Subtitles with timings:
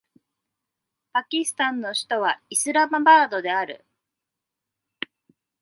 [1.13, 3.85] パキスタンの首都はイスラマバードである